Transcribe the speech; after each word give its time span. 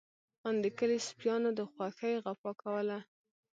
آن 0.47 0.55
د 0.63 0.65
کلي 0.77 0.99
سپيانو 1.09 1.49
د 1.55 1.61
خوښۍ 1.71 2.13
غپا 2.23 2.51
کوله. 2.61 2.99